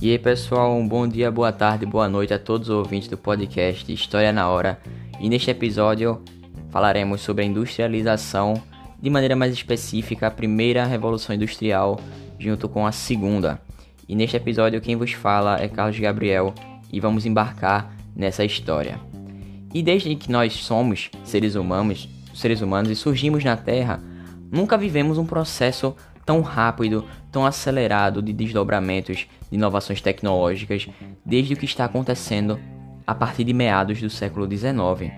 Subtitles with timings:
[0.00, 3.18] E aí pessoal, um bom dia, boa tarde, boa noite a todos os ouvintes do
[3.18, 4.78] podcast História na Hora.
[5.18, 6.22] E neste episódio
[6.70, 8.62] falaremos sobre a industrialização,
[9.02, 11.98] de maneira mais específica, a primeira revolução industrial
[12.38, 13.60] junto com a segunda.
[14.08, 16.54] E neste episódio quem vos fala é Carlos Gabriel
[16.92, 19.00] e vamos embarcar nessa história.
[19.74, 24.00] E desde que nós somos seres humanos, seres humanos e surgimos na Terra,
[24.48, 25.96] nunca vivemos um processo
[26.28, 30.86] tão rápido, tão acelerado de desdobramentos de inovações tecnológicas
[31.24, 32.60] desde o que está acontecendo
[33.06, 35.10] a partir de meados do século XIX.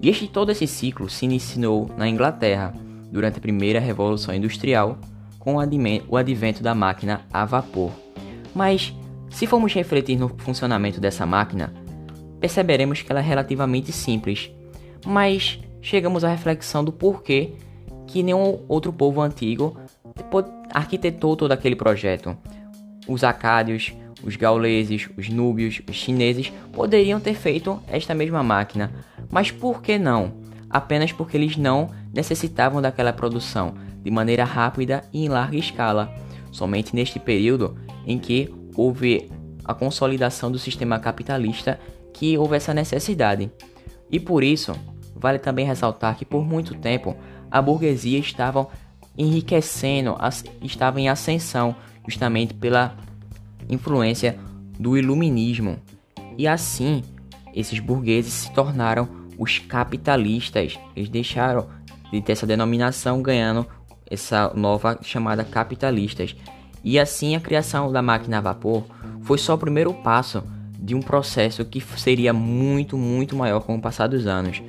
[0.00, 2.72] E este todo esse ciclo se iniciou na Inglaterra
[3.10, 5.00] durante a primeira revolução industrial
[5.40, 7.90] com o advento da máquina a vapor.
[8.54, 8.94] Mas
[9.28, 11.74] se formos refletir no funcionamento dessa máquina,
[12.38, 14.48] perceberemos que ela é relativamente simples,
[15.04, 17.54] mas chegamos à reflexão do porquê
[18.06, 19.76] que nenhum outro povo antigo
[20.72, 22.36] arquitetou todo aquele projeto.
[23.08, 23.92] Os acádios,
[24.22, 28.92] os gauleses, os núbios, os chineses poderiam ter feito esta mesma máquina,
[29.30, 30.32] mas por que não?
[30.68, 36.12] Apenas porque eles não necessitavam daquela produção de maneira rápida e em larga escala.
[36.50, 39.30] Somente neste período em que houve
[39.64, 41.78] a consolidação do sistema capitalista
[42.12, 43.50] que houve essa necessidade.
[44.10, 44.72] E por isso,
[45.14, 47.16] vale também ressaltar que por muito tempo
[47.50, 48.68] a burguesia estava
[49.16, 50.16] enriquecendo,
[50.62, 51.74] estava em ascensão,
[52.06, 52.96] justamente pela
[53.68, 54.38] influência
[54.78, 55.78] do iluminismo.
[56.36, 57.02] E assim,
[57.54, 59.08] esses burgueses se tornaram
[59.38, 60.78] os capitalistas.
[60.94, 61.66] Eles deixaram
[62.12, 63.66] de ter essa denominação, ganhando
[64.08, 66.36] essa nova chamada capitalistas.
[66.84, 68.84] E assim a criação da máquina a vapor
[69.22, 70.42] foi só o primeiro passo
[70.78, 74.62] de um processo que seria muito, muito maior com o passar dos anos,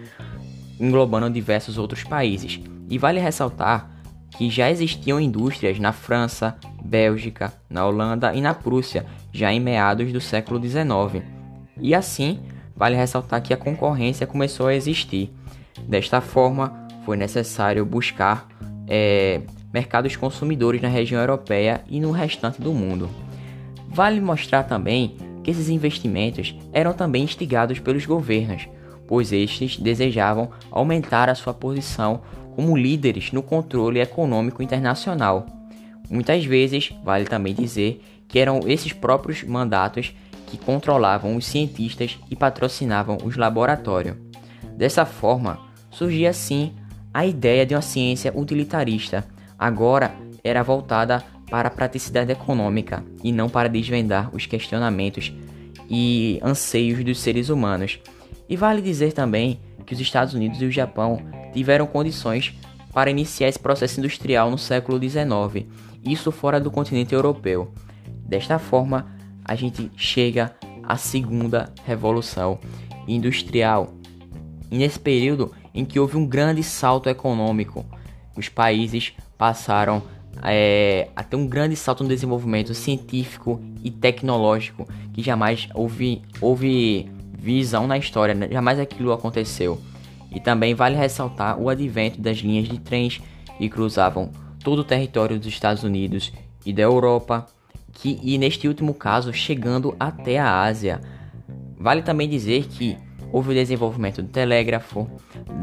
[0.79, 2.59] englobando diversos outros países.
[2.89, 3.96] E vale ressaltar
[4.31, 10.11] que já existiam indústrias na França, Bélgica, na Holanda e na Prússia, já em meados
[10.11, 11.23] do século XIX.
[11.79, 12.39] E assim,
[12.75, 15.31] vale ressaltar que a concorrência começou a existir.
[15.87, 18.47] Desta forma, foi necessário buscar
[18.87, 19.41] é,
[19.73, 23.09] mercados consumidores na região europeia e no restante do mundo.
[23.89, 28.67] Vale mostrar também que esses investimentos eram também instigados pelos governos,
[29.07, 32.21] pois estes desejavam aumentar a sua posição
[32.55, 35.45] como líderes no controle econômico internacional.
[36.09, 40.13] Muitas vezes, vale também dizer que eram esses próprios mandatos
[40.47, 44.15] que controlavam os cientistas e patrocinavam os laboratórios.
[44.75, 45.59] Dessa forma,
[45.91, 46.73] surgia assim
[47.13, 49.25] a ideia de uma ciência utilitarista,
[49.57, 50.13] agora
[50.43, 55.33] era voltada para a praticidade econômica e não para desvendar os questionamentos
[55.89, 57.99] e anseios dos seres humanos.
[58.49, 61.19] E vale dizer também que os Estados Unidos e o Japão
[61.53, 62.53] tiveram condições
[62.93, 65.65] para iniciar esse processo industrial no século XIX,
[66.03, 67.71] isso fora do continente europeu.
[68.25, 69.07] Desta forma,
[69.43, 72.59] a gente chega à segunda revolução
[73.07, 73.93] industrial.
[74.71, 77.85] E nesse período em que houve um grande salto econômico,
[78.35, 80.01] os países passaram
[80.43, 87.09] é, a ter um grande salto no desenvolvimento científico e tecnológico que jamais houve, houve
[87.47, 88.49] visão na história, né?
[88.51, 89.79] jamais aquilo aconteceu.
[90.29, 93.21] E também vale ressaltar o advento das linhas de trens
[93.57, 94.29] que cruzavam
[94.61, 96.33] todo o território dos Estados Unidos
[96.65, 97.45] e da Europa,
[97.93, 100.99] que, e neste último caso chegando até a Ásia.
[101.79, 102.97] Vale também dizer que
[103.31, 105.09] houve o desenvolvimento do telégrafo,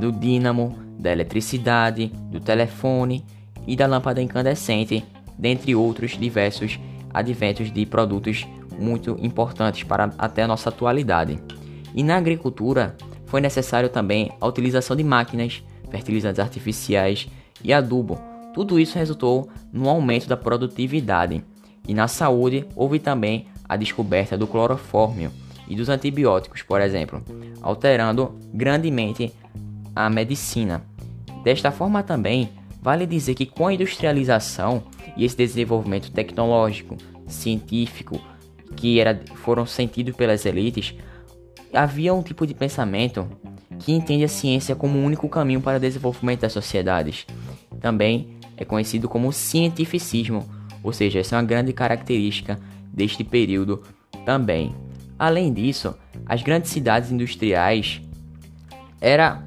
[0.00, 3.22] do dínamo, da eletricidade, do telefone
[3.66, 5.04] e da lâmpada incandescente,
[5.38, 6.80] dentre outros diversos
[7.12, 8.46] adventos de produtos
[8.78, 11.38] muito importantes para até a nossa atualidade.
[11.94, 12.97] E na agricultura
[13.27, 17.28] foi necessário também a utilização de máquinas, fertilizantes artificiais
[17.62, 18.19] e adubo.
[18.53, 21.44] Tudo isso resultou no aumento da produtividade.
[21.87, 25.31] E na saúde houve também a descoberta do clorofórmio
[25.69, 27.22] e dos antibióticos, por exemplo,
[27.62, 29.32] alterando grandemente
[29.94, 30.82] a medicina.
[31.43, 32.50] Desta forma também,
[32.82, 34.82] vale dizer que com a industrialização
[35.17, 38.20] e esse desenvolvimento tecnológico, científico,
[38.76, 40.94] que era, foram sentidos pelas elites,
[41.75, 43.29] havia um tipo de pensamento
[43.79, 47.26] que entende a ciência como o único caminho para o desenvolvimento das sociedades.
[47.81, 50.49] Também é conhecido como cientificismo,
[50.82, 52.59] ou seja, essa é uma grande característica
[52.93, 53.82] deste período
[54.25, 54.75] também.
[55.19, 55.94] Além disso,
[56.26, 58.00] as grandes cidades industriais
[59.00, 59.43] era,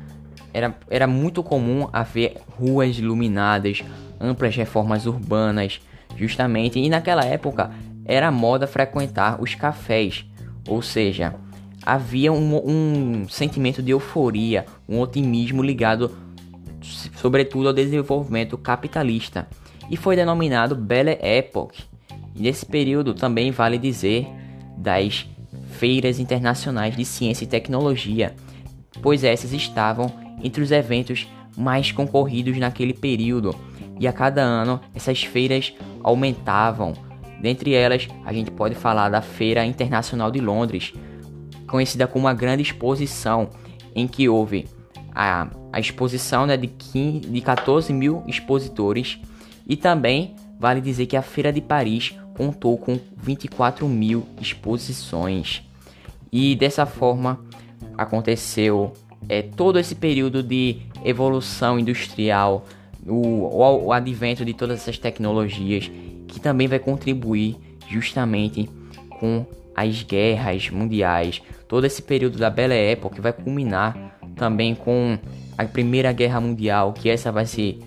[0.54, 3.84] era, era muito comum haver ruas iluminadas,
[4.20, 5.80] amplas reformas urbanas,
[6.16, 7.72] justamente, e naquela época
[8.06, 10.26] era moda frequentar os cafés,
[10.68, 11.36] ou seja,
[11.88, 16.12] havia um, um sentimento de euforia, um otimismo ligado,
[17.16, 19.48] sobretudo, ao desenvolvimento capitalista,
[19.90, 21.86] e foi denominado Belle Époque.
[22.36, 24.28] E nesse período também vale dizer
[24.78, 25.26] das
[25.80, 28.36] feiras internacionais de ciência e tecnologia,
[29.02, 30.12] pois essas estavam
[30.44, 31.26] entre os eventos
[31.56, 33.56] mais concorridos naquele período.
[33.98, 35.74] E a cada ano essas feiras
[36.04, 36.94] aumentavam.
[37.42, 40.94] Dentre elas, a gente pode falar da Feira Internacional de Londres,
[41.68, 43.50] conhecida como uma grande exposição,
[43.96, 44.68] em que houve
[45.14, 49.20] a, a exposição né, de, 15, de 14 mil expositores
[49.68, 55.64] e também vale dizer que a Feira de Paris contou com 24 mil exposições.
[56.32, 57.40] E dessa forma
[57.98, 58.94] aconteceu
[59.28, 62.66] é, todo esse período de evolução industrial,
[63.06, 65.90] o, o, o advento de todas essas tecnologias,
[66.28, 67.58] que também vai contribuir
[67.90, 68.70] justamente
[69.20, 69.46] com
[69.78, 75.20] as guerras mundiais, todo esse período da Belle Époque vai culminar também com
[75.56, 77.80] a Primeira Guerra Mundial, que essa vai se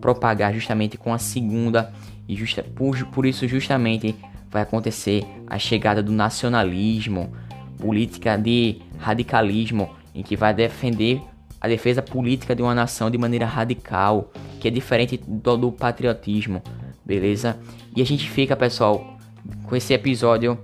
[0.00, 1.92] propagar justamente com a Segunda
[2.28, 4.14] e justa, por, por isso justamente
[4.48, 7.32] vai acontecer a chegada do nacionalismo,
[7.78, 11.20] política de radicalismo, em que vai defender
[11.60, 14.30] a defesa política de uma nação de maneira radical,
[14.60, 16.62] que é diferente do, do patriotismo,
[17.04, 17.58] beleza?
[17.96, 19.18] E a gente fica, pessoal,
[19.64, 20.58] com esse episódio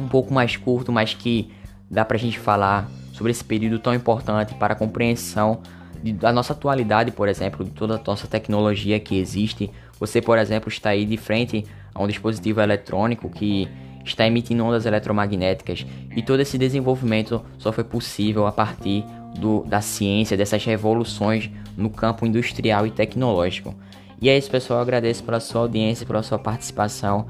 [0.00, 1.50] um pouco mais curto, mas que
[1.90, 5.60] dá pra gente falar sobre esse período tão importante para a compreensão
[6.02, 9.70] de, da nossa atualidade, por exemplo, de toda a nossa tecnologia que existe.
[9.98, 11.64] Você, por exemplo, está aí de frente
[11.94, 13.68] a um dispositivo eletrônico que
[14.04, 15.86] está emitindo ondas eletromagnéticas
[16.16, 19.04] e todo esse desenvolvimento só foi possível a partir
[19.38, 23.74] do, da ciência, dessas revoluções no campo industrial e tecnológico.
[24.20, 24.80] E é isso, pessoal.
[24.80, 27.26] Eu agradeço pela sua audiência, pela sua participação.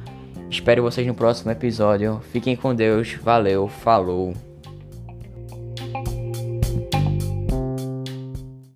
[0.50, 2.20] Espero vocês no próximo episódio.
[2.32, 3.14] Fiquem com Deus.
[3.22, 4.49] Valeu, falou.